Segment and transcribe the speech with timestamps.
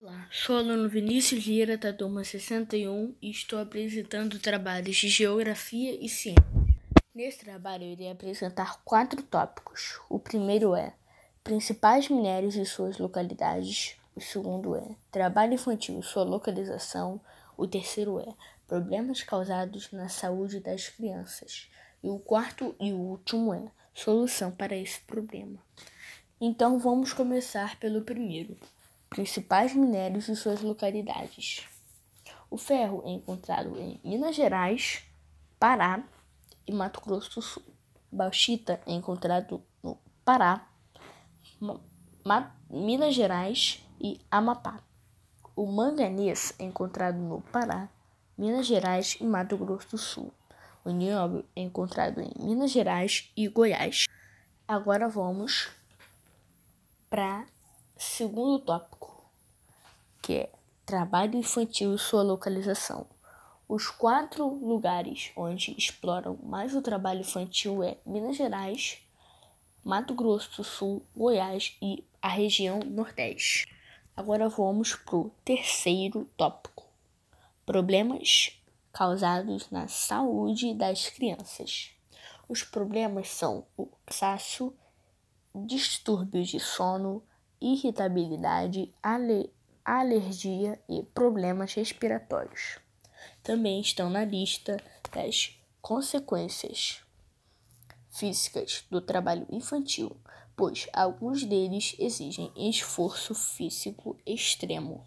[0.00, 5.92] Olá, sou o aluno Vinícius Lira, da turma 61, e estou apresentando trabalhos de Geografia
[6.00, 6.40] e Ciência.
[7.12, 9.98] Nesse trabalho, eu irei apresentar quatro tópicos.
[10.08, 10.94] O primeiro é
[11.42, 13.96] Principais minérios e suas localidades.
[14.14, 17.20] O segundo é Trabalho infantil e sua localização.
[17.56, 18.32] O terceiro é
[18.68, 21.68] Problemas causados na saúde das crianças.
[22.04, 25.58] E o quarto e o último é Solução para esse problema.
[26.40, 28.56] Então, vamos começar pelo primeiro
[29.08, 31.66] principais minérios e suas localidades.
[32.50, 35.02] O ferro é encontrado em Minas Gerais,
[35.58, 36.02] Pará
[36.66, 37.62] e Mato Grosso do Sul.
[38.10, 40.66] Bauxita é encontrado no Pará,
[42.24, 44.80] Ma Minas Gerais e Amapá.
[45.54, 47.88] O manganês é encontrado no Pará,
[48.36, 50.32] Minas Gerais e Mato Grosso do Sul.
[50.84, 54.06] O nióbio é encontrado em Minas Gerais e Goiás.
[54.66, 55.68] Agora vamos
[57.10, 57.44] para
[57.96, 58.97] segundo tópico,
[60.28, 60.50] que é
[60.84, 63.06] trabalho infantil e sua localização.
[63.66, 68.98] Os quatro lugares onde exploram mais o trabalho infantil é Minas Gerais,
[69.82, 73.74] Mato Grosso do Sul, Goiás e a região Nordeste.
[74.14, 76.84] Agora vamos para o terceiro tópico:
[77.64, 78.60] problemas
[78.92, 81.90] causados na saúde das crianças.
[82.46, 84.74] Os problemas são o cansaço,
[85.54, 87.22] distúrbios de sono,
[87.58, 89.50] irritabilidade, ale
[89.96, 92.78] alergia e problemas respiratórios.
[93.42, 94.76] Também estão na lista
[95.14, 97.02] das consequências
[98.10, 100.14] físicas do trabalho infantil,
[100.54, 105.06] pois alguns deles exigem esforço físico extremo,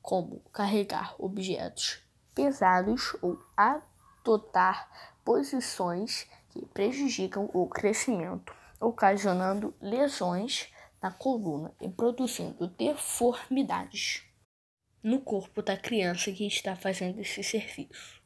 [0.00, 2.00] como carregar objetos
[2.34, 4.88] pesados ou adotar
[5.22, 14.22] posições que prejudicam o crescimento, ocasionando lesões na coluna e produzindo deformidades
[15.02, 18.20] no corpo da criança que está fazendo esse serviço.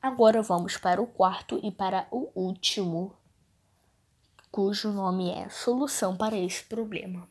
[0.00, 3.16] Agora vamos para o quarto e para o último,
[4.50, 7.28] cujo nome é Solução para esse problema.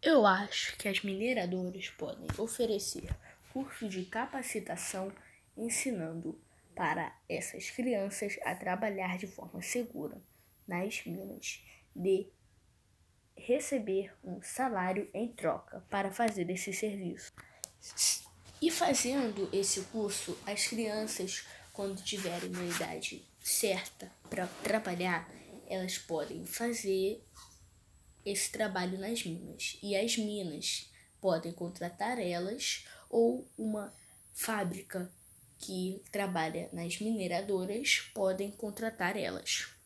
[0.00, 3.08] Eu acho que as mineradoras podem oferecer
[3.52, 5.12] curso de capacitação
[5.56, 6.40] ensinando
[6.74, 10.22] para essas crianças a trabalhar de forma segura
[10.66, 11.60] nas minas
[11.94, 12.28] de
[13.38, 17.32] receber um salário em troca para fazer esse serviço.
[18.60, 25.30] E fazendo esse curso, as crianças, quando tiverem uma idade certa para trabalhar,
[25.68, 27.24] elas podem fazer
[28.24, 29.78] esse trabalho nas minas.
[29.82, 33.94] E as minas podem contratar elas ou uma
[34.34, 35.10] fábrica
[35.58, 39.77] que trabalha nas mineradoras podem contratar elas.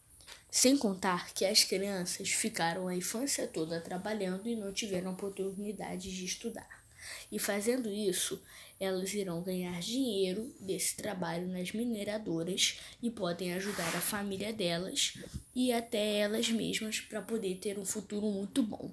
[0.55, 6.27] Sem contar que as crianças ficaram a infância toda trabalhando e não tiveram oportunidade de
[6.27, 6.85] estudar.
[7.33, 8.39] E fazendo isso,
[8.79, 15.15] elas irão ganhar dinheiro desse trabalho nas mineradoras e podem ajudar a família delas
[15.55, 18.93] e até elas mesmas para poder ter um futuro muito bom.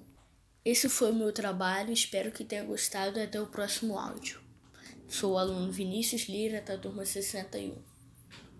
[0.64, 4.40] Esse foi o meu trabalho, espero que tenha gostado até o próximo áudio.
[5.06, 7.89] Sou o aluno Vinícius Lira, da turma 61.